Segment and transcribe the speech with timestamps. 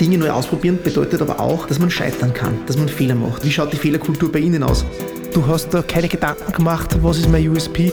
[0.00, 3.44] Dinge neu ausprobieren bedeutet aber auch, dass man scheitern kann, dass man Fehler macht.
[3.44, 4.84] Wie schaut die Fehlerkultur bei Ihnen aus?
[5.32, 7.92] Du hast da keine Gedanken gemacht, was ist mein USP?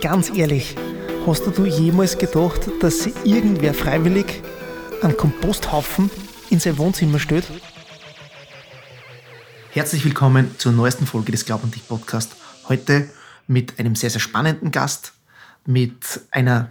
[0.00, 0.76] Ganz ehrlich,
[1.26, 4.42] hast du jemals gedacht, dass irgendwer freiwillig
[5.02, 6.10] einen Komposthaufen
[6.50, 7.46] in sein Wohnzimmer stellt?
[9.72, 12.36] Herzlich willkommen zur neuesten Folge des Glaub an dich Podcast.
[12.68, 13.08] Heute
[13.48, 15.12] mit einem sehr, sehr spannenden Gast,
[15.66, 16.70] mit einer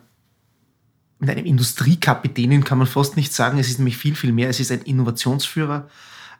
[1.23, 3.57] mit einem Industriekapitänin kann man fast nicht sagen.
[3.57, 4.49] Es ist nämlich viel, viel mehr.
[4.49, 5.87] Es ist ein Innovationsführer,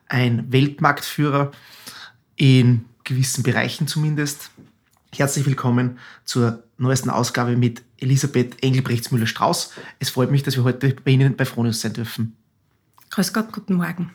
[0.10, 1.52] ein Weltmarktführer
[2.36, 4.50] in gewissen Bereichen zumindest.
[5.16, 9.72] Herzlich willkommen zur neuesten Ausgabe mit Elisabeth Engelbrechts-Müller-Strauß.
[10.00, 12.36] Es freut mich, dass wir heute bei Ihnen bei Fronius sein dürfen.
[13.12, 14.12] Grüß Gott, guten Morgen.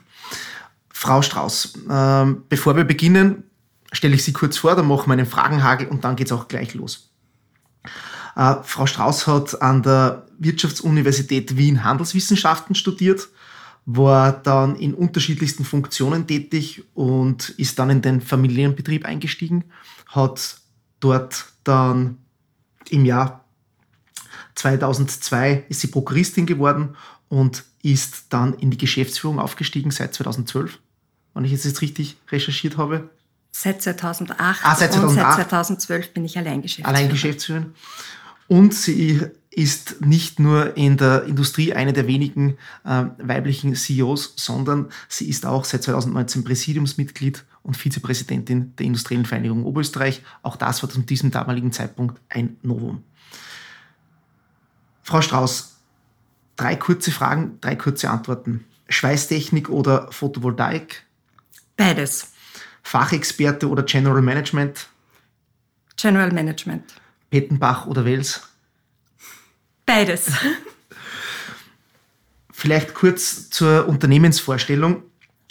[0.90, 3.45] Frau Strauß, äh, bevor wir beginnen,
[3.90, 6.46] stelle ich Sie kurz vor, dann machen wir einen Fragenhagel und dann geht es auch
[6.46, 7.10] gleich los.
[8.38, 13.29] Äh, Frau Strauß hat an der Wirtschaftsuniversität Wien Handelswissenschaften studiert,
[13.84, 19.65] war dann in unterschiedlichsten Funktionen tätig und ist dann in den Familienbetrieb eingestiegen,
[20.07, 20.59] hat
[21.01, 22.18] dort dann
[22.90, 23.45] im Jahr
[24.55, 26.96] 2002 ist sie Prokuristin geworden
[27.29, 30.79] und ist dann in die Geschäftsführung aufgestiegen seit 2012,
[31.34, 33.10] wenn ich jetzt richtig recherchiert habe.
[33.51, 35.09] Seit 2008, ah, seit 2008.
[35.09, 36.96] und seit 2012 bin ich allein Geschäftsführerin.
[36.96, 37.74] Allein Geschäftsführerin.
[38.49, 44.88] Und sie ist nicht nur in der Industrie eine der wenigen äh, weiblichen CEOs, sondern
[45.09, 50.23] sie ist auch seit 2019 Präsidiumsmitglied und Vizepräsidentin der Industriellen Vereinigung Oberösterreich.
[50.43, 53.02] Auch das war zu diesem damaligen Zeitpunkt ein Novum.
[55.02, 55.77] Frau Strauß,
[56.57, 58.65] drei kurze Fragen, drei kurze Antworten.
[58.88, 61.05] Schweißtechnik oder Photovoltaik?
[61.77, 62.33] Beides.
[62.83, 64.88] Fachexperte oder General Management?
[65.97, 66.84] General Management.
[67.31, 68.43] Pettenbach oder Wels?
[69.87, 70.32] Beides.
[72.53, 75.03] Vielleicht kurz zur Unternehmensvorstellung.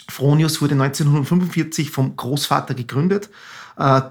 [0.08, 3.30] Fronius wurde 1945 vom Großvater gegründet.
[3.76, 4.02] Äh,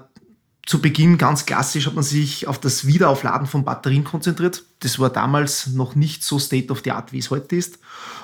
[0.66, 4.64] zu Beginn ganz klassisch hat man sich auf das Wiederaufladen von Batterien konzentriert.
[4.80, 7.78] Das war damals noch nicht so state of the art, wie es heute ist.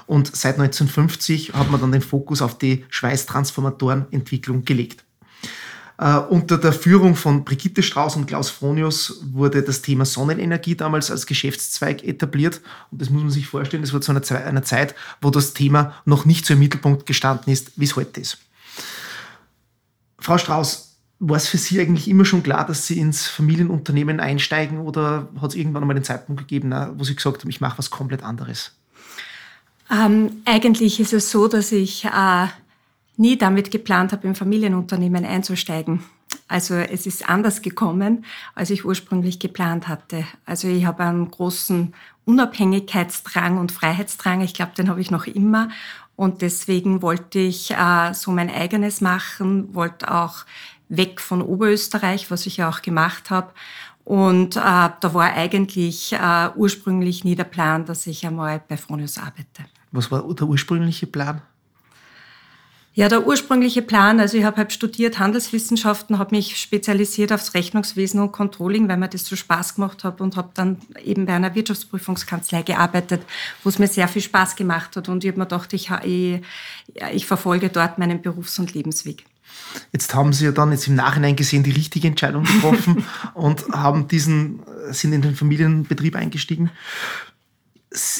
[0.06, 5.03] Und seit 1950 hat man dann den Fokus auf die Schweißtransformatorenentwicklung gelegt.
[5.97, 11.09] Uh, unter der Führung von Brigitte Strauß und Klaus Fronius wurde das Thema Sonnenenergie damals
[11.09, 12.60] als Geschäftszweig etabliert.
[12.91, 15.94] Und das muss man sich vorstellen, das war zu einer, einer Zeit, wo das Thema
[16.05, 18.38] noch nicht so im Mittelpunkt gestanden ist, wie es heute ist.
[20.19, 24.78] Frau Strauß, war es für Sie eigentlich immer schon klar, dass Sie ins Familienunternehmen einsteigen
[24.78, 27.91] oder hat es irgendwann einmal den Zeitpunkt gegeben, wo Sie gesagt haben, ich mache was
[27.91, 28.72] komplett anderes?
[29.91, 32.49] Ähm, eigentlich ist es so, dass ich äh
[33.16, 36.04] nie damit geplant habe, im Familienunternehmen einzusteigen.
[36.48, 40.25] Also es ist anders gekommen, als ich ursprünglich geplant hatte.
[40.47, 41.94] Also ich habe einen großen
[42.25, 44.41] Unabhängigkeitsdrang und Freiheitsdrang.
[44.41, 45.69] Ich glaube, den habe ich noch immer.
[46.16, 50.44] Und deswegen wollte ich äh, so mein eigenes machen, wollte auch
[50.88, 53.52] weg von Oberösterreich, was ich ja auch gemacht habe.
[54.04, 59.19] Und äh, da war eigentlich äh, ursprünglich nie der Plan, dass ich einmal bei Fronius
[59.19, 59.64] arbeite.
[59.92, 61.41] Was war der ursprüngliche Plan?
[62.97, 68.21] Ja, der ursprüngliche Plan, also ich habe halt studiert Handelswissenschaften, habe mich spezialisiert aufs Rechnungswesen
[68.21, 71.56] und Controlling, weil mir das so Spaß gemacht hat und habe dann eben bei einer
[71.56, 73.22] Wirtschaftsprüfungskanzlei gearbeitet,
[73.65, 76.41] wo es mir sehr viel Spaß gemacht hat und ich habe mir gedacht, ich, ich,
[77.12, 79.25] ich verfolge dort meinen Berufs- und Lebensweg.
[79.93, 84.06] Jetzt haben Sie ja dann jetzt im Nachhinein gesehen die richtige Entscheidung getroffen und haben
[84.06, 86.71] diesen, sind in den Familienbetrieb eingestiegen.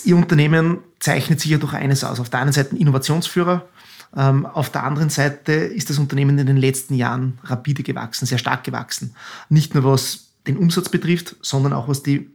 [0.05, 2.19] Ihr Unternehmen zeichnet sich ja durch eines aus.
[2.19, 3.69] Auf der einen Seite Innovationsführer,
[4.13, 8.63] auf der anderen Seite ist das Unternehmen in den letzten Jahren rapide gewachsen, sehr stark
[8.63, 9.15] gewachsen.
[9.49, 12.31] Nicht nur was den Umsatz betrifft, sondern auch was die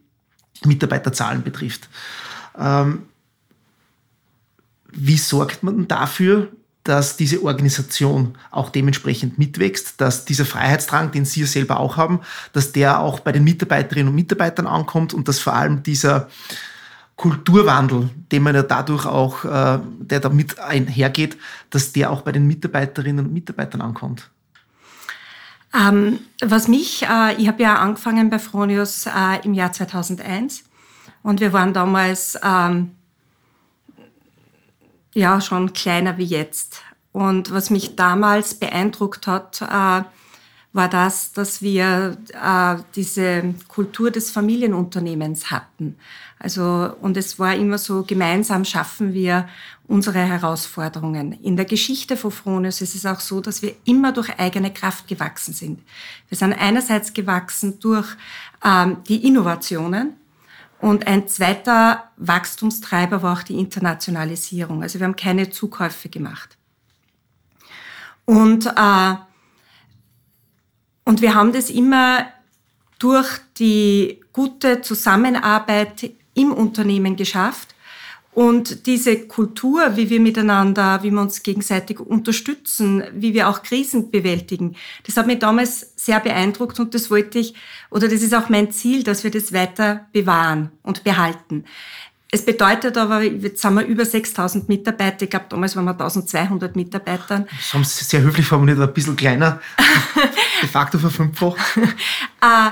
[0.66, 1.88] Mitarbeiterzahlen betrifft.
[2.58, 3.04] Ähm,
[4.92, 6.50] wie sorgt man dafür,
[6.84, 12.22] dass diese Organisation auch dementsprechend mitwächst, dass dieser Freiheitsdrang, den Sie selber auch haben,
[12.54, 16.30] dass der auch bei den Mitarbeiterinnen und Mitarbeitern ankommt und dass vor allem dieser
[17.20, 21.38] Kulturwandel, den man ja dadurch auch, äh, der damit einhergeht,
[21.70, 24.30] dass der auch bei den Mitarbeiterinnen und Mitarbeitern ankommt?
[25.74, 30.64] Ähm, was mich, äh, ich habe ja angefangen bei Fronius äh, im Jahr 2001
[31.22, 32.92] und wir waren damals ähm,
[35.14, 36.82] ja schon kleiner wie jetzt.
[37.12, 40.04] Und was mich damals beeindruckt hat, äh,
[40.72, 45.98] war das, dass wir äh, diese Kultur des Familienunternehmens hatten.
[46.38, 49.50] Also, und es war immer so, gemeinsam schaffen wir
[49.88, 51.34] unsere Herausforderungen.
[51.34, 55.08] In der Geschichte von Fronius ist es auch so, dass wir immer durch eigene Kraft
[55.08, 55.82] gewachsen sind.
[56.30, 58.08] Wir sind einerseits gewachsen durch
[58.64, 60.14] ähm, die Innovationen
[60.82, 64.82] Und ein zweiter Wachstumstreiber war auch die Internationalisierung.
[64.82, 66.58] Also wir haben keine Zukäufe gemacht.
[68.26, 69.16] Und, äh,
[71.10, 72.28] und wir haben das immer
[73.00, 77.74] durch die gute Zusammenarbeit im Unternehmen geschafft.
[78.36, 84.12] Und diese Kultur, wie wir miteinander, wie wir uns gegenseitig unterstützen, wie wir auch Krisen
[84.12, 87.56] bewältigen, das hat mich damals sehr beeindruckt und das wollte ich,
[87.90, 91.66] oder das ist auch mein Ziel, dass wir das weiter bewahren und behalten.
[92.32, 95.24] Es bedeutet aber, jetzt sind wir über 6000 Mitarbeiter.
[95.24, 97.48] Ich glaube, damals waren wir 1200 Mitarbeiter.
[97.50, 99.60] Das haben Sie sehr höflich formuliert, ein bisschen kleiner.
[100.62, 101.58] de facto verfünffacht.
[102.42, 102.70] Äh,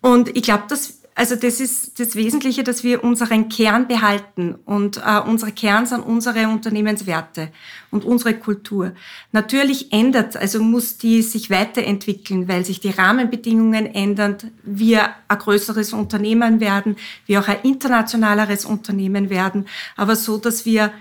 [0.00, 4.98] und ich glaube, dass also das ist das Wesentliche, dass wir unseren Kern behalten und
[4.98, 7.50] äh, unsere Kern sind unsere Unternehmenswerte
[7.90, 8.92] und unsere Kultur.
[9.32, 15.92] Natürlich ändert, also muss die sich weiterentwickeln, weil sich die Rahmenbedingungen ändern, wir ein größeres
[15.92, 16.94] Unternehmen werden,
[17.26, 19.66] wir auch ein internationaleres Unternehmen werden,
[19.96, 20.92] aber so, dass wir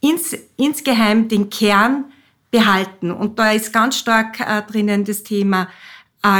[0.00, 2.04] ins, insgeheim den Kern
[2.50, 3.10] behalten.
[3.10, 5.68] Und da ist ganz stark äh, drinnen das Thema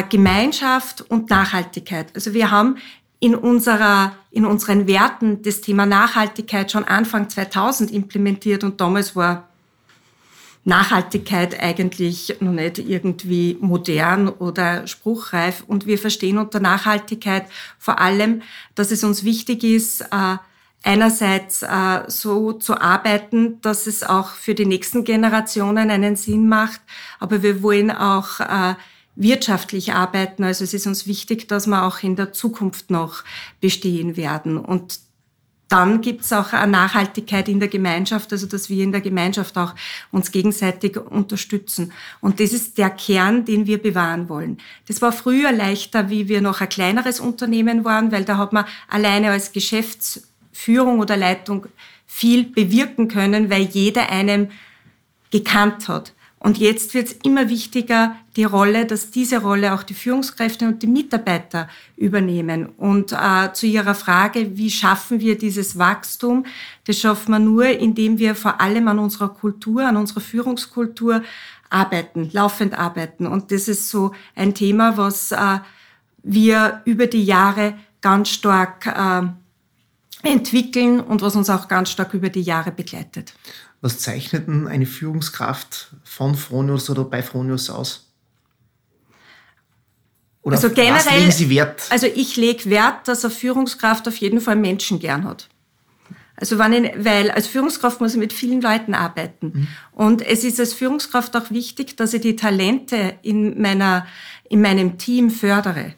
[0.08, 2.06] Gemeinschaft und Nachhaltigkeit.
[2.14, 2.78] Also wir haben
[3.20, 9.48] in, unserer, in unseren Werten das Thema Nachhaltigkeit schon Anfang 2000 implementiert und damals war
[10.64, 15.64] Nachhaltigkeit eigentlich noch nicht irgendwie modern oder spruchreif.
[15.66, 17.46] Und wir verstehen unter Nachhaltigkeit
[17.78, 18.42] vor allem,
[18.75, 20.36] dass es uns wichtig ist, äh,
[20.82, 26.81] einerseits äh, so zu arbeiten, dass es auch für die nächsten Generationen einen Sinn macht,
[27.20, 28.75] aber wir wollen auch äh,
[29.16, 30.44] wirtschaftlich arbeiten.
[30.44, 33.25] Also es ist uns wichtig, dass wir auch in der Zukunft noch
[33.61, 34.56] bestehen werden.
[34.58, 35.00] Und
[35.69, 39.56] dann gibt es auch eine Nachhaltigkeit in der Gemeinschaft, also dass wir in der Gemeinschaft
[39.56, 39.75] auch
[40.12, 41.93] uns gegenseitig unterstützen.
[42.20, 44.58] Und das ist der Kern, den wir bewahren wollen.
[44.87, 48.67] Das war früher leichter, wie wir noch ein kleineres Unternehmen waren, weil da hat man
[48.88, 51.67] alleine als Geschäftsführung oder Leitung
[52.06, 54.50] viel bewirken können, weil jeder einem
[55.32, 56.13] gekannt hat.
[56.44, 60.82] Und jetzt wird es immer wichtiger, die Rolle, dass diese Rolle auch die Führungskräfte und
[60.82, 62.67] die Mitarbeiter übernehmen.
[62.67, 66.44] Und äh, zu Ihrer Frage, wie schaffen wir dieses Wachstum?
[66.87, 71.23] Das schaffen wir nur, indem wir vor allem an unserer Kultur, an unserer Führungskultur
[71.70, 73.26] arbeiten, laufend arbeiten.
[73.26, 75.61] Und das ist so ein Thema, was äh,
[76.23, 79.23] wir über die Jahre ganz stark äh,
[80.31, 83.32] entwickeln und was uns auch ganz stark über die Jahre begleitet.
[83.84, 88.06] Was zeichnet denn eine Führungskraft von Fronius oder bei Fronius aus?
[90.40, 91.82] Oder also generell, was legen Sie Wert?
[91.90, 95.50] Also ich lege Wert, dass eine Führungskraft auf jeden Fall Menschen gern hat.
[96.34, 99.52] Also wenn ich, weil als Führungskraft muss ich mit vielen Leuten arbeiten.
[99.54, 99.69] Mhm.
[99.92, 104.06] Und es ist als Führungskraft auch wichtig, dass ich die Talente in meiner,
[104.48, 105.92] in meinem Team fördere.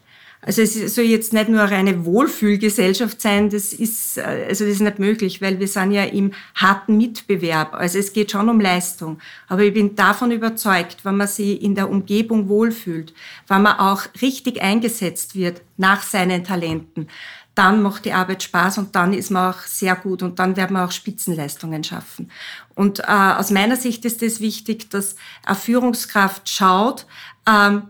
[0.47, 4.81] Also es soll jetzt nicht nur eine Wohlfühlgesellschaft sein, das ist, äh, also das ist
[4.81, 7.75] nicht möglich, weil wir sind ja im harten Mitbewerb.
[7.75, 9.19] Also es geht schon um Leistung.
[9.49, 13.13] Aber ich bin davon überzeugt, wenn man sich in der Umgebung wohlfühlt,
[13.49, 17.09] wenn man auch richtig eingesetzt wird nach seinen Talenten,
[17.57, 20.75] dann macht die Arbeit Spaß und dann ist man auch sehr gut und dann werden
[20.75, 22.31] wir auch Spitzenleistungen schaffen.
[22.77, 27.07] Und äh, aus meiner Sicht ist es wichtig, dass eine Führungskraft schaut,
[27.49, 27.89] ähm,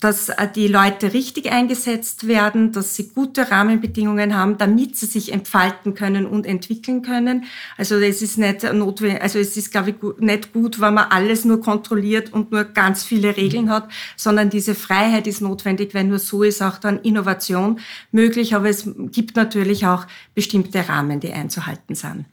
[0.00, 5.32] dass äh, die Leute richtig eingesetzt werden, dass sie gute Rahmenbedingungen haben, damit sie sich
[5.32, 7.44] entfalten können und entwickeln können.
[7.76, 11.44] Also es ist nicht notwendig, also es ist, glaube ich, nicht gut, wenn man alles
[11.44, 16.18] nur kontrolliert und nur ganz viele Regeln hat, sondern diese Freiheit ist notwendig, weil nur
[16.18, 17.80] so ist auch dann Innovation
[18.12, 18.54] möglich.
[18.54, 22.26] Aber es gibt natürlich auch bestimmte Rahmen, die einzuhalten sind.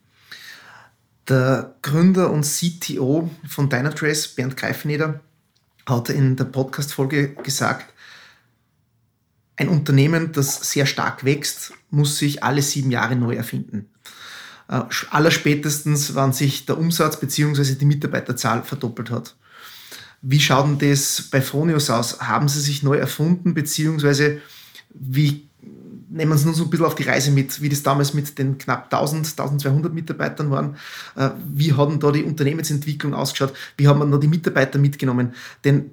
[1.28, 5.22] Der Gründer und CTO von Dynatrace, Bernd Greifeneder,
[5.88, 7.94] hat in der Podcast-Folge gesagt,
[9.58, 13.90] ein Unternehmen, das sehr stark wächst, muss sich alle sieben Jahre neu erfinden.
[14.68, 17.76] Äh, allerspätestens, wenn sich der Umsatz bzw.
[17.76, 19.36] die Mitarbeiterzahl verdoppelt hat.
[20.22, 22.20] Wie schaut denn das bei Fronius aus?
[22.20, 24.42] Haben Sie sich neu erfunden, beziehungsweise
[24.90, 25.48] wie
[26.10, 28.38] nehmen wir uns nur so ein bisschen auf die Reise mit, wie das damals mit
[28.38, 30.76] den knapp 1000, 1200 Mitarbeitern waren.
[31.16, 33.54] Äh, wie hat denn da die Unternehmensentwicklung ausgeschaut?
[33.78, 35.34] Wie haben wir da die Mitarbeiter mitgenommen?
[35.64, 35.92] Denn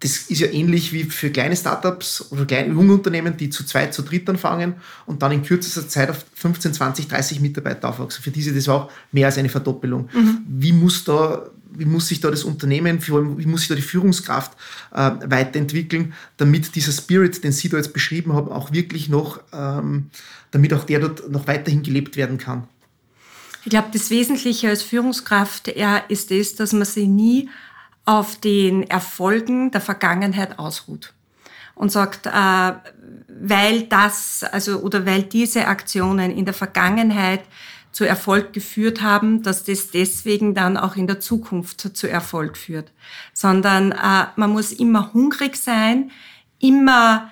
[0.00, 3.92] das ist ja ähnlich wie für kleine Startups oder kleine junge Unternehmen, die zu zweit,
[3.92, 8.22] zu dritt anfangen und dann in kürzester Zeit auf 15, 20, 30 Mitarbeiter aufwachsen.
[8.22, 10.08] Für diese das auch mehr als eine Verdoppelung.
[10.12, 10.38] Mhm.
[10.46, 14.52] Wie muss da wie muss sich da das Unternehmen, wie muss sich da die Führungskraft
[14.92, 20.10] äh, weiterentwickeln, damit dieser Spirit, den Sie da jetzt beschrieben haben, auch wirklich noch, ähm,
[20.50, 22.64] damit auch der dort noch weiterhin gelebt werden kann?
[23.62, 25.68] Ich glaube, das Wesentliche als Führungskraft
[26.08, 27.48] ist es, dass man sich nie
[28.10, 31.14] auf den Erfolgen der Vergangenheit ausruht.
[31.76, 32.72] und sagt, äh,
[33.42, 37.40] weil das, also oder weil diese Aktionen in der Vergangenheit
[37.90, 42.92] zu Erfolg geführt haben, dass das deswegen dann auch in der Zukunft zu Erfolg führt.
[43.32, 46.10] Sondern äh, man muss immer hungrig sein,
[46.58, 47.30] immer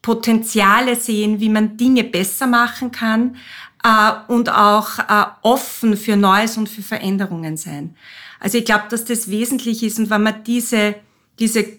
[0.00, 3.36] Potenziale sehen, wie man Dinge besser machen kann
[3.82, 7.96] äh, und auch äh, offen für Neues und für Veränderungen sein.
[8.42, 10.96] Also ich glaube, dass das wesentlich ist und wenn man diese,
[11.38, 11.78] diese äh,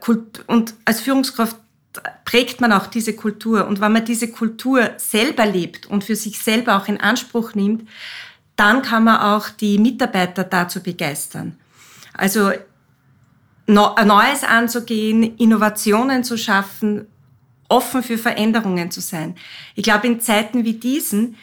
[0.00, 1.56] Kult und als Führungskraft
[2.24, 3.66] prägt man auch diese Kultur.
[3.66, 7.88] Und wenn man diese Kultur selber lebt und für sich selber auch in Anspruch nimmt,
[8.56, 11.58] dann kann man auch die Mitarbeiter dazu begeistern.
[12.14, 12.52] Also
[13.66, 17.06] Neues anzugehen, Innovationen zu schaffen,
[17.68, 19.36] offen für Veränderungen zu sein.
[19.74, 21.36] Ich glaube, in Zeiten wie diesen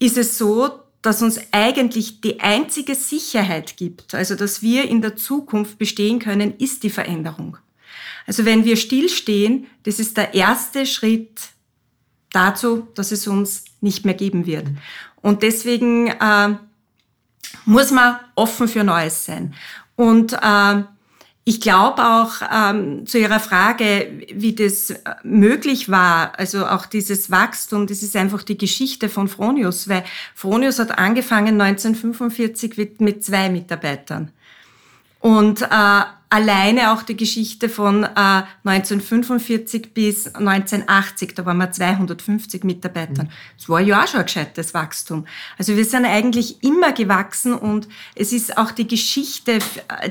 [0.00, 5.16] ist es so, dass uns eigentlich die einzige Sicherheit gibt, also dass wir in der
[5.16, 7.58] Zukunft bestehen können, ist die Veränderung.
[8.26, 11.50] Also wenn wir stillstehen, das ist der erste Schritt
[12.30, 14.66] dazu, dass es uns nicht mehr geben wird.
[15.20, 16.56] Und deswegen äh,
[17.66, 19.52] muss man offen für Neues sein.
[19.96, 20.84] Und äh,
[21.46, 27.86] ich glaube auch ähm, zu Ihrer Frage, wie das möglich war, also auch dieses Wachstum,
[27.86, 33.50] das ist einfach die Geschichte von Fronius, weil Fronius hat angefangen 1945 mit, mit zwei
[33.50, 34.32] Mitarbeitern.
[35.24, 42.62] Und äh, alleine auch die Geschichte von äh, 1945 bis 1980, da waren wir 250
[42.62, 43.30] Mitarbeitern.
[43.56, 45.26] Das war ja auch schon ein gescheites Wachstum.
[45.56, 49.60] Also wir sind eigentlich immer gewachsen und es ist auch die Geschichte,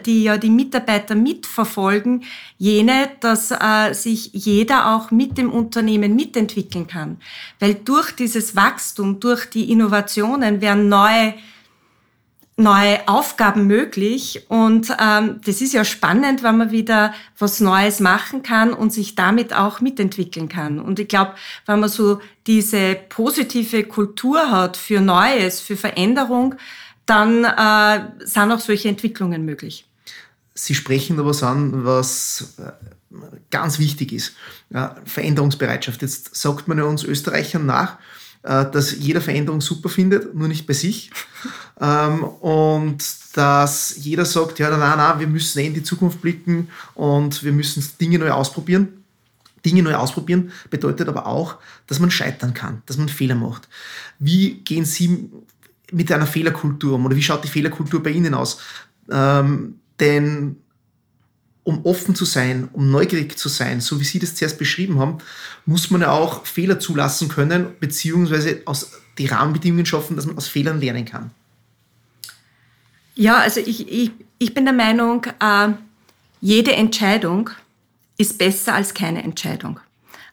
[0.04, 2.24] die ja die Mitarbeiter mitverfolgen,
[2.58, 7.18] jene, dass äh, sich jeder auch mit dem Unternehmen mitentwickeln kann.
[7.60, 11.36] Weil durch dieses Wachstum, durch die Innovationen werden neue
[12.56, 18.44] neue Aufgaben möglich und ähm, das ist ja spannend, wenn man wieder was Neues machen
[18.44, 20.80] kann und sich damit auch mitentwickeln kann.
[20.80, 21.34] Und ich glaube,
[21.66, 26.56] wenn man so diese positive Kultur hat für Neues, für Veränderung,
[27.06, 29.86] dann äh, sind auch solche Entwicklungen möglich.
[30.54, 32.72] Sie sprechen da was an, was äh,
[33.50, 34.34] ganz wichtig ist.
[34.70, 36.04] Ja, Veränderungsbereitschaft.
[36.04, 37.98] Jetzt sagt man ja uns Österreichern nach,
[38.44, 41.12] äh, dass jeder Veränderung super findet, nur nicht bei sich.
[41.82, 46.70] ähm, und dass jeder sagt, ja, nein, nein, wir müssen eh in die Zukunft blicken
[46.94, 48.90] und wir müssen Dinge neu ausprobieren.
[49.66, 51.56] Dinge neu ausprobieren bedeutet aber auch,
[51.88, 53.70] dass man scheitern kann, dass man Fehler macht.
[54.20, 55.30] Wie gehen Sie
[55.92, 58.60] mit einer Fehlerkultur um oder wie schaut die Fehlerkultur bei Ihnen aus?
[59.10, 60.58] Ähm, denn
[61.64, 65.20] um offen zu sein, um neugierig zu sein, so wie Sie das zuerst beschrieben haben,
[65.66, 70.48] muss man ja auch Fehler zulassen können, beziehungsweise aus die Rahmenbedingungen schaffen, dass man aus
[70.48, 71.32] Fehlern lernen kann.
[73.16, 75.70] Ja, also ich, ich, ich bin der Meinung, äh,
[76.42, 77.52] jede Entscheidung
[78.18, 79.80] ist besser als keine Entscheidung.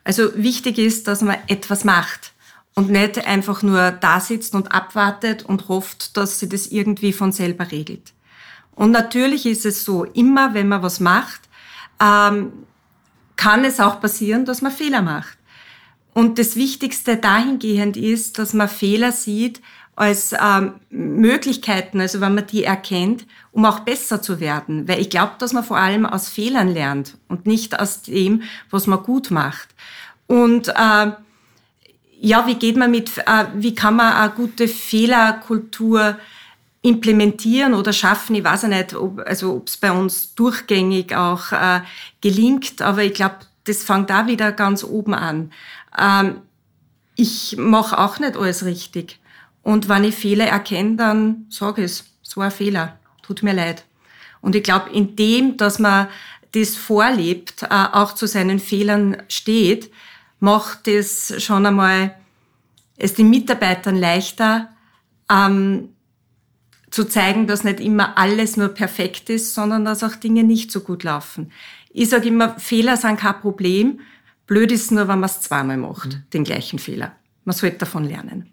[0.02, 2.32] Also wichtig ist, dass man etwas macht
[2.75, 7.32] und nicht einfach nur da sitzt und abwartet und hofft, dass sie das irgendwie von
[7.32, 8.12] selber regelt.
[8.80, 11.42] Und natürlich ist es so, immer wenn man was macht,
[12.02, 12.50] ähm,
[13.37, 15.37] kann es auch passieren, dass man Fehler macht.
[16.14, 19.60] Und das Wichtigste dahingehend ist, dass man Fehler sieht
[19.96, 24.88] als ähm, Möglichkeiten, also wenn man die erkennt, um auch besser zu werden.
[24.88, 28.87] Weil ich glaube, dass man vor allem aus Fehlern lernt und nicht aus dem, was
[28.87, 29.68] man gut macht.
[30.26, 31.12] Und äh,
[32.18, 36.16] ja, wie geht man mit, äh, wie kann man eine gute Fehlerkultur
[36.82, 38.34] implementieren oder schaffen.
[38.37, 41.80] Ich weiß nicht, ob also ob es bei uns durchgängig auch äh,
[42.20, 45.52] gelingt, aber ich glaube, das fängt da wieder ganz oben an.
[45.99, 46.40] Ähm,
[47.16, 49.18] ich mache auch nicht alles richtig.
[49.62, 53.84] Und wenn ich Fehler erkenne, dann sage ich es, es ein Fehler, tut mir leid.
[54.40, 56.08] Und ich glaube, in dem, dass man
[56.52, 59.90] das vorlebt, äh, auch zu seinen Fehlern steht,
[60.38, 62.14] macht es schon einmal
[62.96, 64.68] es den Mitarbeitern leichter,
[65.30, 65.90] ähm,
[66.90, 70.80] zu zeigen, dass nicht immer alles nur perfekt ist, sondern dass auch Dinge nicht so
[70.80, 71.52] gut laufen.
[71.92, 74.00] Ich sage immer, Fehler sind kein Problem.
[74.47, 76.23] Blöd ist nur, wenn man es zweimal macht, mhm.
[76.32, 77.12] den gleichen Fehler.
[77.44, 78.50] Man sollte davon lernen.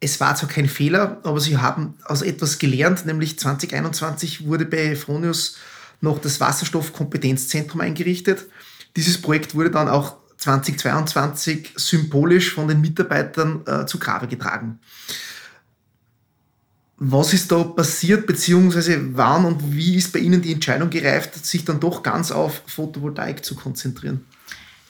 [0.00, 4.96] Es war zwar kein Fehler, aber Sie haben aus etwas gelernt, nämlich 2021 wurde bei
[4.96, 5.56] Fronius
[6.00, 8.46] noch das Wasserstoffkompetenzzentrum eingerichtet.
[8.96, 14.80] Dieses Projekt wurde dann auch 2022 symbolisch von den Mitarbeitern äh, zu Grabe getragen.
[16.96, 21.64] Was ist da passiert, beziehungsweise wann und wie ist bei Ihnen die Entscheidung gereift, sich
[21.64, 24.24] dann doch ganz auf Photovoltaik zu konzentrieren?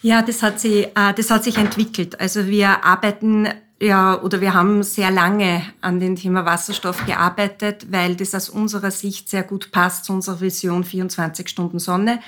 [0.03, 2.21] Ja, das hat, sie, äh, das hat sich entwickelt.
[2.21, 3.49] Also wir arbeiten
[3.81, 8.91] ja, oder wir haben sehr lange an dem Thema Wasserstoff gearbeitet, weil das aus unserer
[8.91, 12.21] Sicht sehr gut passt zu unserer Vision 24 Stunden Sonne.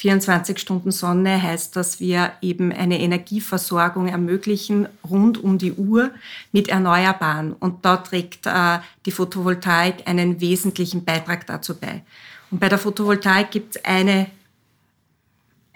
[0.00, 6.10] 24 Stunden Sonne heißt, dass wir eben eine Energieversorgung ermöglichen rund um die Uhr
[6.52, 7.52] mit Erneuerbaren.
[7.52, 12.02] Und da trägt äh, die Photovoltaik einen wesentlichen Beitrag dazu bei.
[12.50, 14.28] Und bei der Photovoltaik gibt es eine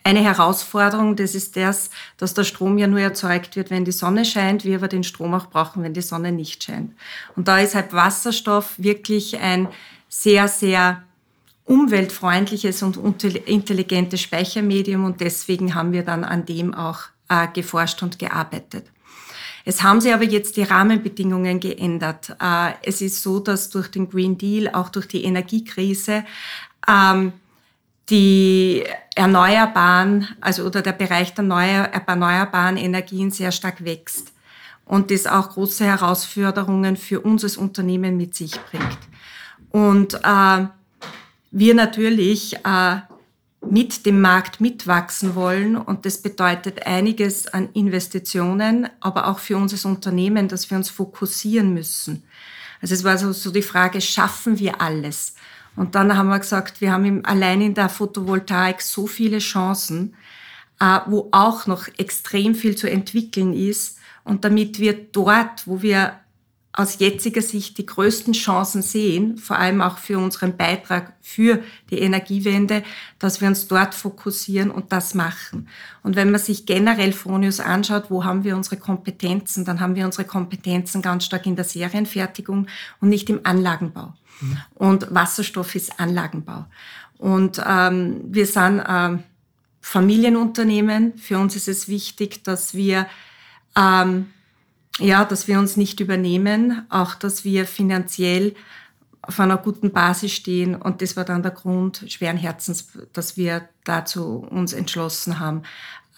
[0.07, 1.89] eine Herausforderung, das ist das,
[2.19, 5.33] dass der Strom ja nur erzeugt wird, wenn die Sonne scheint, wir aber den Strom
[5.33, 6.93] auch brauchen, wenn die Sonne nicht scheint.
[7.37, 9.69] Und da ist halt Wasserstoff wirklich ein
[10.11, 11.03] sehr, sehr
[11.65, 12.99] umweltfreundliches und
[13.47, 18.87] intelligentes Speichermedium und deswegen haben wir dann an dem auch äh, geforscht und gearbeitet.
[19.65, 22.37] Es haben sich aber jetzt die Rahmenbedingungen geändert.
[22.39, 26.25] Äh, es ist so, dass durch den Green Deal, auch durch die Energiekrise,
[26.87, 27.33] ähm,
[28.11, 34.35] die erneuerbaren, also oder der Bereich der erneuerbaren Energien sehr stark wächst
[34.85, 38.99] und das auch große Herausforderungen für uns als Unternehmen mit sich bringt.
[39.71, 40.67] Und äh,
[41.57, 42.97] wir natürlich äh,
[43.71, 49.73] mit dem Markt mitwachsen wollen und das bedeutet einiges an Investitionen, aber auch für uns
[49.73, 52.25] als Unternehmen, dass wir uns fokussieren müssen.
[52.83, 55.37] Also es war so, die Frage, schaffen wir alles?
[55.77, 60.15] Und dann haben wir gesagt, wir haben allein in der Photovoltaik so viele Chancen,
[60.81, 63.99] äh, wo auch noch extrem viel zu entwickeln ist.
[64.25, 66.19] Und damit wir dort, wo wir
[66.77, 72.01] aus jetziger Sicht die größten Chancen sehen, vor allem auch für unseren Beitrag für die
[72.01, 72.83] Energiewende,
[73.21, 75.69] dass wir uns dort fokussieren und das machen.
[76.03, 80.05] Und wenn man sich generell Fronius anschaut, wo haben wir unsere Kompetenzen, dann haben wir
[80.05, 82.67] unsere Kompetenzen ganz stark in der Serienfertigung
[83.01, 84.13] und nicht im Anlagenbau.
[84.41, 84.59] Mhm.
[84.75, 86.67] Und Wasserstoff ist Anlagenbau.
[87.19, 89.23] Und ähm, wir sind ähm,
[89.81, 91.17] Familienunternehmen.
[91.19, 93.07] Für uns ist es wichtig, dass wir
[93.77, 94.34] ähm,
[94.99, 98.55] ja, dass wir uns nicht übernehmen, auch dass wir finanziell
[99.23, 100.75] auf einer guten Basis stehen.
[100.75, 105.63] Und das war dann der Grund, schweren Herzens, dass wir dazu uns entschlossen haben,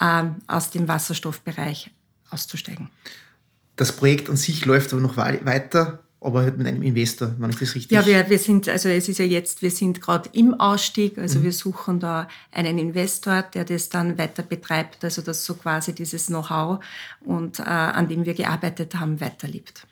[0.01, 1.91] ähm, aus dem Wasserstoffbereich
[2.31, 2.91] auszusteigen.
[3.77, 7.59] Das Projekt an sich läuft aber noch weiter aber halt mit einem Investor, wenn ich
[7.59, 7.93] das richtig.
[7.93, 11.39] Ja, wir, wir sind, also es ist ja jetzt, wir sind gerade im Ausstieg, also
[11.39, 11.45] mhm.
[11.45, 16.27] wir suchen da einen Investor, der das dann weiter betreibt, also dass so quasi dieses
[16.27, 16.85] Know-how
[17.21, 19.87] und äh, an dem wir gearbeitet haben, weiterlebt.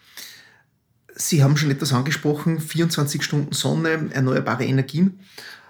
[1.15, 5.21] Sie haben schon etwas angesprochen, 24 Stunden Sonne, erneuerbare Energien.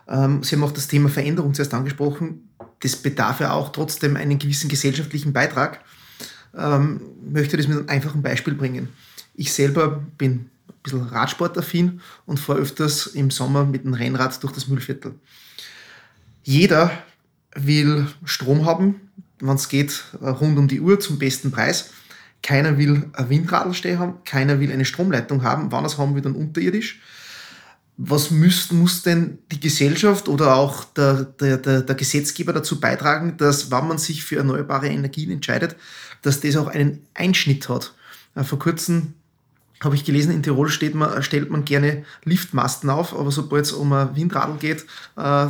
[0.08, 2.48] Ähm, Sie haben auch das Thema Veränderung zuerst angesprochen.
[2.80, 5.80] Das bedarf ja auch trotzdem einen gewissen gesellschaftlichen Beitrag.
[6.56, 8.88] Ähm, möchte das mit einem einfachen Beispiel bringen.
[9.34, 10.50] Ich selber bin
[10.84, 15.14] bisschen radsportaffin und fahre öfters im Sommer mit dem Rennrad durch das Müllviertel.
[16.44, 16.92] Jeder
[17.56, 19.00] will Strom haben,
[19.40, 21.90] wenn es geht, rund um die Uhr zum besten Preis.
[22.42, 25.72] Keiner will ein Windradl stehen haben, keiner will eine Stromleitung haben.
[25.72, 27.00] Wann das haben wir dann unterirdisch?
[27.96, 33.36] Was müsst, muss denn die Gesellschaft oder auch der, der, der, der Gesetzgeber dazu beitragen,
[33.38, 35.76] dass, wenn man sich für erneuerbare Energien entscheidet,
[36.22, 37.94] dass das auch einen Einschnitt hat?
[38.42, 39.14] Vor kurzem
[39.80, 43.92] habe ich gelesen, in Tirol man, stellt man gerne Liftmasten auf, aber sobald es um
[43.92, 45.46] ein Windradl geht, äh,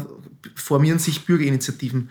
[0.55, 2.11] formieren sich Bürgerinitiativen.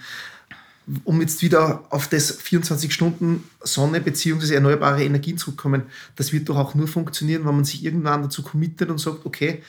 [1.05, 4.53] Um jetzt wieder auf das 24 Stunden Sonne bzw.
[4.53, 5.83] erneuerbare Energien zurückkommen,
[6.15, 9.63] das wird doch auch nur funktionieren, wenn man sich irgendwann dazu committet und sagt, okay,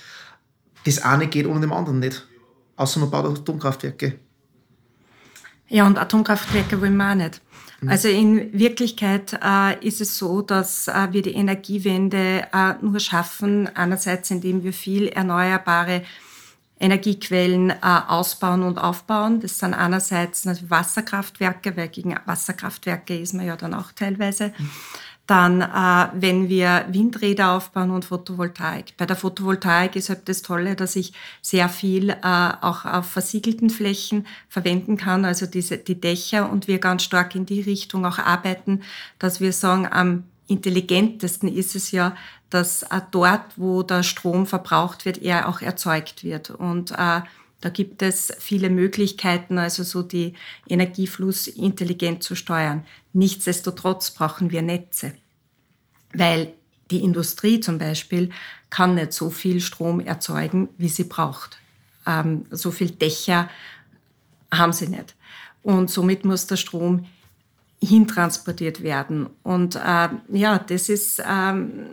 [0.85, 2.27] das eine geht ohne dem anderen nicht.
[2.77, 4.19] Außer man baut Atomkraftwerke.
[5.69, 7.41] Ja, und Atomkraftwerke wollen wir auch nicht.
[7.81, 7.89] Mhm.
[7.89, 13.69] Also in Wirklichkeit äh, ist es so, dass äh, wir die Energiewende äh, nur schaffen,
[13.75, 16.03] einerseits indem wir viel erneuerbare
[16.81, 19.41] Energiequellen äh, ausbauen und aufbauen.
[19.41, 24.53] Das sind einerseits Wasserkraftwerke, weil gegen Wasserkraftwerke ist man ja dann auch teilweise.
[24.59, 24.71] Mhm.
[25.27, 28.95] Dann, äh, wenn wir Windräder aufbauen und Photovoltaik.
[28.99, 33.71] Bei der Photovoltaik ist halt das Tolle, dass ich sehr viel äh, auch auf versiegelten
[33.71, 38.19] Flächen verwenden kann, also diese, die Dächer und wir ganz stark in die Richtung auch
[38.19, 38.83] arbeiten,
[39.19, 42.15] dass wir sagen, am intelligentesten ist es ja,
[42.51, 46.51] dass äh, dort, wo der Strom verbraucht wird, er auch erzeugt wird.
[46.51, 47.23] Und äh,
[47.65, 50.35] da gibt es viele Möglichkeiten, also so die
[50.69, 52.85] Energiefluss intelligent zu steuern.
[53.15, 55.15] Nichtsdestotrotz brauchen wir Netze,
[56.13, 56.53] weil
[56.91, 58.29] die Industrie zum Beispiel
[58.69, 61.57] kann nicht so viel Strom erzeugen, wie sie braucht.
[62.07, 63.49] Ähm, so viel Dächer
[64.53, 65.15] haben sie nicht.
[65.63, 67.07] Und somit muss der Strom
[67.81, 69.31] hintransportiert werden.
[69.43, 71.87] Und äh, ja, das ist ähm,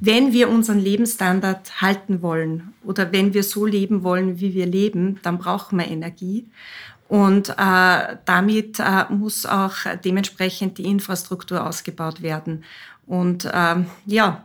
[0.00, 5.20] wenn wir unseren Lebensstandard halten wollen oder wenn wir so leben wollen, wie wir leben,
[5.22, 6.48] dann brauchen wir Energie.
[7.06, 12.64] Und äh, damit äh, muss auch dementsprechend die Infrastruktur ausgebaut werden.
[13.06, 14.44] Und ähm, ja,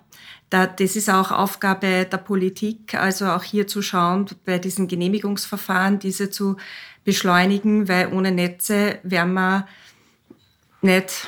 [0.49, 5.99] da, das ist auch Aufgabe der Politik, also auch hier zu schauen, bei diesen Genehmigungsverfahren
[5.99, 6.57] diese zu
[7.03, 9.67] beschleunigen, weil ohne Netze werden wir
[10.81, 11.27] nicht,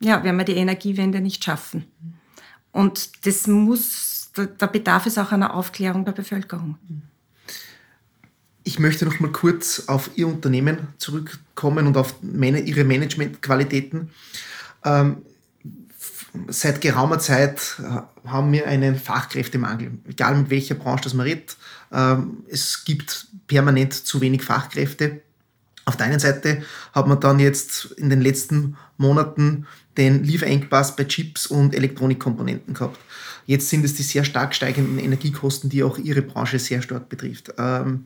[0.00, 1.86] ja, werden wir die Energiewende nicht schaffen.
[2.72, 6.76] Und das muss, da bedarf es auch einer Aufklärung der Bevölkerung.
[8.62, 14.10] Ich möchte noch mal kurz auf Ihr Unternehmen zurückkommen und auf meine, Ihre Managementqualitäten.
[14.84, 15.22] Ähm,
[16.48, 21.56] seit geraumer Zeit äh, haben wir einen Fachkräftemangel, egal mit welcher Branche das man redet.
[21.92, 25.22] Ähm, es gibt permanent zu wenig Fachkräfte.
[25.84, 26.62] Auf der einen Seite
[26.92, 29.66] hat man dann jetzt in den letzten Monaten
[29.96, 32.98] den Lieferengpass bei Chips und Elektronikkomponenten gehabt.
[33.46, 37.52] Jetzt sind es die sehr stark steigenden Energiekosten, die auch Ihre Branche sehr stark betrifft.
[37.58, 38.04] Ähm,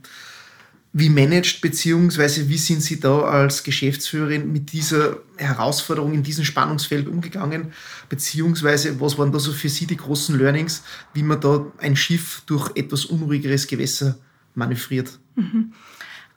[0.97, 7.09] wie managt beziehungsweise wie sind Sie da als Geschäftsführerin mit dieser Herausforderung in diesem Spannungsfeld
[7.09, 7.73] umgegangen?
[8.09, 12.43] Beziehungsweise was waren da so für Sie die großen Learnings, wie man da ein Schiff
[12.47, 14.17] durch etwas unruhigeres Gewässer
[14.55, 15.19] manövriert?
[15.35, 15.73] Mhm.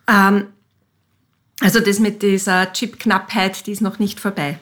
[0.07, 0.47] Ähm,
[1.61, 4.59] also das mit dieser Chip-Knappheit, die ist noch nicht vorbei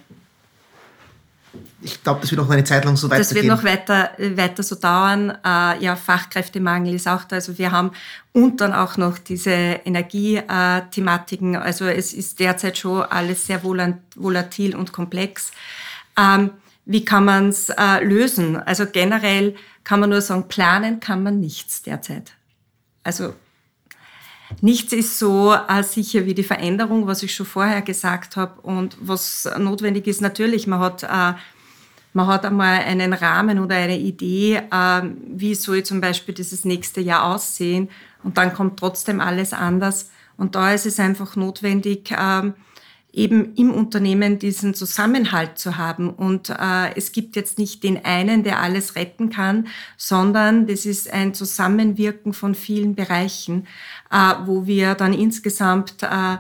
[1.86, 3.28] ich glaube, das wird noch eine Zeit lang so weitergehen.
[3.28, 5.38] Das wird noch weiter, weiter so dauern.
[5.46, 7.38] Äh, ja, Fachkräftemangel ist auch da.
[7.38, 7.92] Also wir haben
[8.34, 11.56] und dann auch noch diese Energiethematiken.
[11.56, 15.52] Also es ist derzeit schon alles sehr volatil und komplex.
[16.18, 16.52] Ähm,
[16.86, 18.58] wie kann man es äh, lösen?
[18.58, 22.34] Also generell kann man nur sagen, planen kann man nichts derzeit.
[23.04, 23.36] Also
[24.62, 28.62] Nichts ist so sicher wie die Veränderung, was ich schon vorher gesagt habe.
[28.62, 31.34] Und was notwendig ist, natürlich, man hat äh,
[32.16, 37.02] man hat einmal einen Rahmen oder eine Idee, ähm, wie soll zum Beispiel dieses nächste
[37.02, 37.90] Jahr aussehen
[38.24, 40.12] und dann kommt trotzdem alles anders.
[40.38, 42.54] Und da ist es einfach notwendig, ähm,
[43.16, 46.10] eben im Unternehmen diesen Zusammenhalt zu haben.
[46.10, 51.12] Und äh, es gibt jetzt nicht den einen, der alles retten kann, sondern das ist
[51.12, 53.68] ein Zusammenwirken von vielen Bereichen,
[54.12, 56.38] äh, wo wir dann insgesamt äh,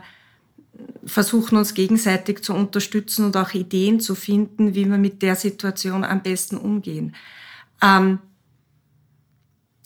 [1.05, 6.03] versuchen uns gegenseitig zu unterstützen und auch Ideen zu finden, wie wir mit der Situation
[6.03, 7.15] am besten umgehen.
[7.81, 8.19] Ähm,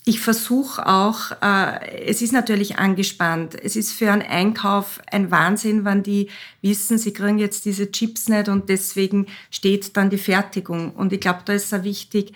[0.09, 3.55] ich versuche auch, äh, es ist natürlich angespannt.
[3.61, 6.29] Es ist für einen Einkauf ein Wahnsinn, wenn die
[6.63, 10.93] wissen, sie kriegen jetzt diese Chips nicht und deswegen steht dann die Fertigung.
[10.93, 12.33] Und ich glaube, da ist es wichtig,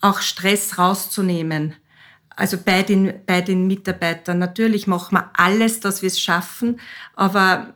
[0.00, 1.74] auch Stress rauszunehmen.
[2.36, 4.38] Also bei den, bei den Mitarbeitern.
[4.38, 6.78] Natürlich machen wir alles, dass wir es schaffen,
[7.16, 7.74] aber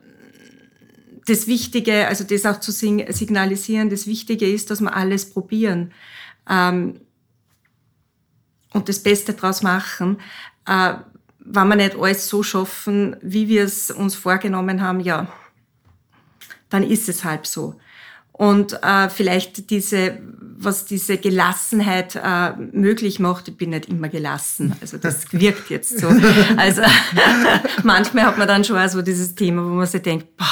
[1.27, 5.93] das Wichtige, also das auch zu signalisieren, das Wichtige ist, dass wir alles probieren
[6.49, 7.01] ähm,
[8.73, 10.19] und das Beste draus machen.
[10.67, 10.95] Äh,
[11.41, 15.27] wenn wir nicht alles so schaffen, wie wir es uns vorgenommen haben, ja,
[16.69, 17.77] dann ist es halb so
[18.41, 23.49] und äh, vielleicht diese, was diese Gelassenheit äh, möglich macht.
[23.49, 26.09] Ich bin nicht immer gelassen, also das wirkt jetzt so.
[26.57, 26.81] Also
[27.83, 30.47] manchmal hat man dann schon auch so dieses Thema, wo man sich denkt, boah,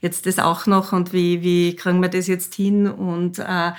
[0.00, 2.86] jetzt das auch noch und wie, wie kriegen wir das jetzt hin?
[2.86, 3.72] Und äh,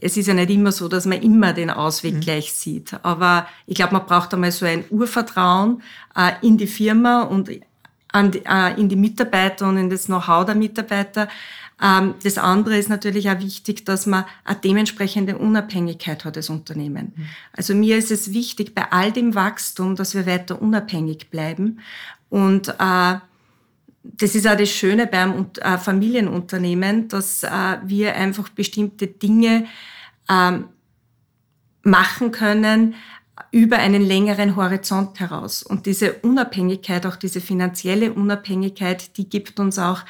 [0.00, 2.20] es ist ja nicht immer so, dass man immer den Ausweg mhm.
[2.20, 2.94] gleich sieht.
[3.02, 5.82] Aber ich glaube, man braucht einmal so ein Urvertrauen
[6.16, 7.50] äh, in die Firma und
[8.08, 11.28] an die, äh, in die Mitarbeiter und in das Know-how der Mitarbeiter,
[11.82, 17.12] ähm, das andere ist natürlich auch wichtig, dass man eine dementsprechende Unabhängigkeit hat als Unternehmen.
[17.16, 17.26] Mhm.
[17.56, 21.80] Also mir ist es wichtig bei all dem Wachstum, dass wir weiter unabhängig bleiben
[22.28, 23.16] und äh,
[24.16, 27.48] das ist auch das Schöne beim äh, Familienunternehmen, dass äh,
[27.84, 29.66] wir einfach bestimmte Dinge
[30.28, 30.66] ähm,
[31.82, 32.94] machen können
[33.52, 35.62] über einen längeren Horizont heraus.
[35.62, 40.04] Und diese Unabhängigkeit, auch diese finanzielle Unabhängigkeit, die gibt uns auch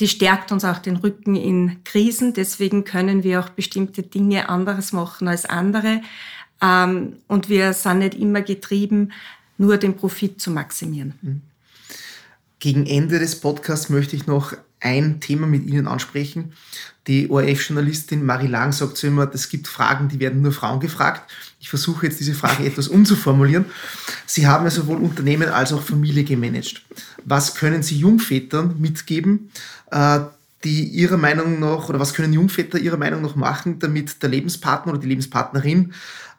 [0.00, 2.34] die stärkt uns auch den Rücken in Krisen.
[2.34, 6.00] Deswegen können wir auch bestimmte Dinge anderes machen als andere.
[6.60, 9.12] Ähm, und wir sind nicht immer getrieben,
[9.56, 11.14] nur den Profit zu maximieren.
[11.22, 11.42] Mhm.
[12.64, 16.54] Gegen Ende des Podcasts möchte ich noch ein Thema mit Ihnen ansprechen.
[17.06, 21.30] Die ORF-Journalistin Marie Lang sagt so immer, es gibt Fragen, die werden nur Frauen gefragt.
[21.60, 23.66] Ich versuche jetzt diese Frage etwas umzuformulieren.
[24.24, 26.80] Sie haben ja sowohl Unternehmen als auch Familie gemanagt.
[27.26, 29.50] Was können Sie Jungvätern mitgeben,
[29.90, 30.20] äh,
[30.64, 34.92] die Ihrer Meinung nach, oder was können Jungväter Ihrer Meinung nach machen, damit der Lebenspartner
[34.92, 35.92] oder die Lebenspartnerin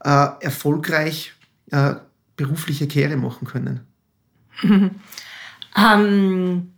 [0.03, 1.33] äh, erfolgreich
[1.69, 1.93] äh,
[2.35, 3.81] berufliche Karriere machen können?
[5.77, 6.71] ähm,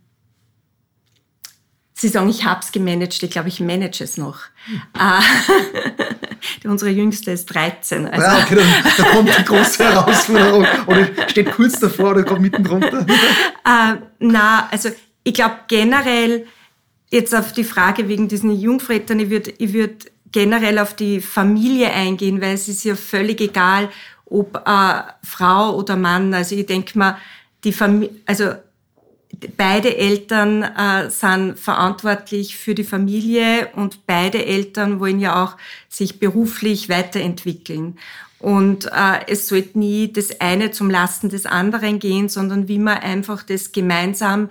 [2.00, 3.20] Sie sagen, ich habe es gemanagt.
[3.20, 4.38] Ich glaube, ich manage es noch.
[4.66, 4.80] Hm.
[6.70, 8.06] Unsere Jüngste ist 13.
[8.06, 10.64] Also ja, okay, da, da, kommt die große Herausforderung.
[10.86, 13.04] Oder steht kurz davor oder kommt mitten drunter.
[13.64, 14.90] Äh, na, also
[15.24, 16.46] ich glaube generell,
[17.10, 21.90] jetzt auf die Frage wegen diesen Jungvätern, ich würde ich würd generell auf die Familie
[21.90, 23.88] eingehen, weil es ist ja völlig egal,
[24.24, 26.32] ob äh, Frau oder Mann.
[26.32, 27.18] Also ich denke mal,
[27.64, 28.52] die Familie, also
[29.56, 35.56] beide Eltern äh, sind verantwortlich für die Familie und beide Eltern wollen ja auch
[35.88, 37.98] sich beruflich weiterentwickeln.
[38.38, 42.98] Und äh, es sollte nie das eine zum Lasten des anderen gehen, sondern wie man
[42.98, 44.48] einfach das gemeinsam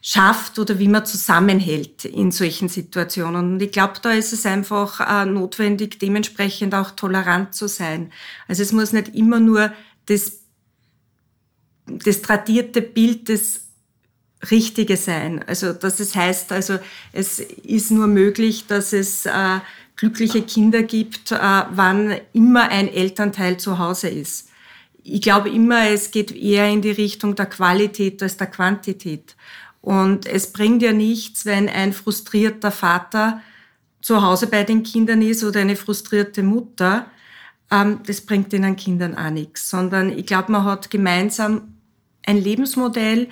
[0.00, 3.54] schafft oder wie man zusammenhält in solchen Situationen.
[3.54, 8.12] Und ich glaube, da ist es einfach äh, notwendig, dementsprechend auch tolerant zu sein.
[8.46, 9.72] Also es muss nicht immer nur
[10.06, 10.44] das,
[11.86, 13.65] das tradierte Bild des
[14.50, 15.44] Richtige sein.
[15.46, 16.78] Also dass es heißt, also
[17.12, 19.60] es ist nur möglich, dass es äh,
[19.96, 24.50] glückliche Kinder gibt, äh, wann immer ein Elternteil zu Hause ist.
[25.02, 29.36] Ich glaube immer, es geht eher in die Richtung der Qualität als der Quantität.
[29.80, 33.40] Und es bringt ja nichts, wenn ein frustrierter Vater
[34.00, 37.06] zu Hause bei den Kindern ist oder eine frustrierte Mutter.
[37.70, 41.74] Ähm, das bringt den Kindern auch nichts, sondern ich glaube, man hat gemeinsam
[42.26, 43.28] ein Lebensmodell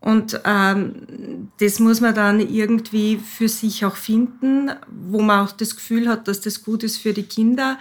[0.00, 5.74] und ähm, das muss man dann irgendwie für sich auch finden, wo man auch das
[5.74, 7.78] Gefühl hat, dass das gut ist für die Kinder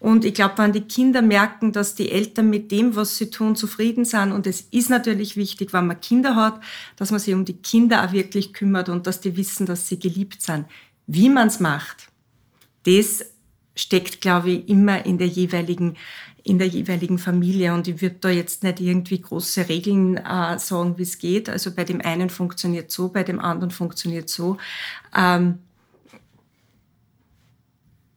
[0.00, 3.54] und ich glaube, wenn die Kinder merken, dass die Eltern mit dem, was sie tun,
[3.54, 6.58] zufrieden sind, und es ist natürlich wichtig, wenn man Kinder hat,
[6.96, 9.98] dass man sich um die Kinder auch wirklich kümmert und dass die wissen, dass sie
[9.98, 10.64] geliebt sind.
[11.06, 12.08] Wie man es macht,
[12.86, 13.26] das
[13.76, 15.96] steckt, glaube ich, immer in der jeweiligen
[16.50, 17.72] in der jeweiligen Familie.
[17.72, 21.48] Und ich würde da jetzt nicht irgendwie große Regeln äh, sagen, wie es geht.
[21.48, 24.58] Also bei dem einen funktioniert so, bei dem anderen funktioniert so.
[25.16, 25.60] Ähm,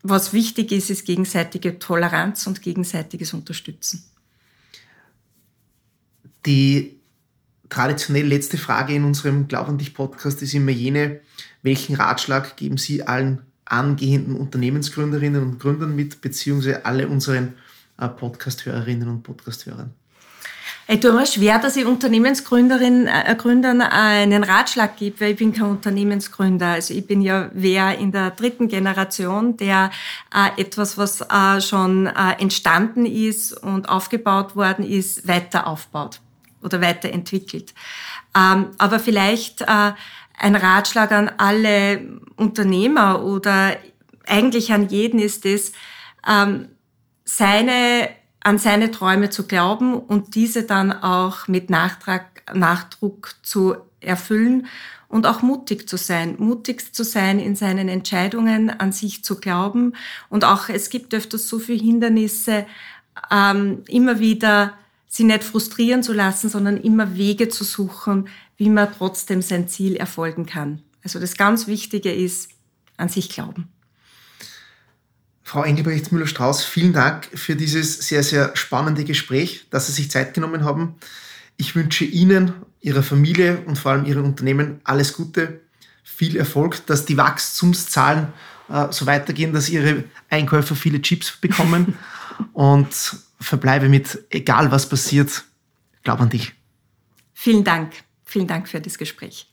[0.02, 4.04] was wichtig ist, ist gegenseitige Toleranz und gegenseitiges Unterstützen.
[6.48, 6.98] Die
[7.69, 11.22] traditionell letzte Frage in unserem Glaub an dich Podcast ist immer jene,
[11.62, 17.54] welchen Ratschlag geben Sie allen angehenden Unternehmensgründerinnen und Gründern mit, beziehungsweise alle unseren
[18.10, 19.94] Podcast-Hörerinnen und Podcast-Hörern?
[20.86, 25.54] Ich tue mir schwer, dass ich Unternehmensgründerin, äh, Gründern einen Ratschlag gebe, weil ich bin
[25.54, 26.68] kein Unternehmensgründer.
[26.68, 29.92] Also ich bin ja wer in der dritten Generation, der
[30.36, 36.20] äh, etwas, was äh, schon äh, entstanden ist und aufgebaut worden ist, weiter aufbaut
[36.62, 37.74] oder weiterentwickelt.
[38.36, 39.94] Ähm, aber vielleicht äh,
[40.38, 43.78] ein Ratschlag an alle Unternehmer oder
[44.28, 45.72] eigentlich an jeden ist es,
[46.28, 46.68] ähm,
[47.26, 48.10] seine
[48.44, 54.68] an seine Träume zu glauben und diese dann auch mit Nachtrag, Nachdruck zu erfüllen
[55.08, 59.94] und auch mutig zu sein, mutig zu sein in seinen Entscheidungen, an sich zu glauben
[60.30, 62.66] und auch es gibt öfters so viele Hindernisse,
[63.32, 64.74] ähm, immer wieder
[65.08, 69.96] sie nicht frustrieren zu lassen, sondern immer Wege zu suchen, wie man trotzdem sein Ziel
[69.96, 70.82] erfolgen kann.
[71.04, 72.50] Also das ganz Wichtige ist,
[72.98, 73.70] an sich glauben.
[75.54, 80.34] Frau Engelbrecht Müller-Strauß, vielen Dank für dieses sehr, sehr spannende Gespräch, dass Sie sich Zeit
[80.34, 80.96] genommen haben.
[81.58, 85.62] Ich wünsche Ihnen, Ihrer Familie und vor allem Ihren Unternehmen alles Gute,
[86.04, 88.34] viel Erfolg, dass die Wachstumszahlen
[88.68, 92.00] äh, so weitergehen, dass Ihre Einkäufer viele Chips bekommen
[92.54, 92.89] und
[93.39, 95.44] verbleibe mit, egal was passiert,
[96.02, 96.52] glaub an dich.
[97.36, 97.94] Vielen Dank.
[98.26, 99.53] Vielen Dank für das Gespräch.